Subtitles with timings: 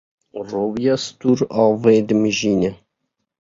[0.49, 2.71] Roviya stûr avê dimijîne.